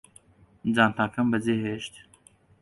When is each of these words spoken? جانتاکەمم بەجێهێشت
جانتاکەمم 0.75 1.27
بەجێهێشت 1.31 1.93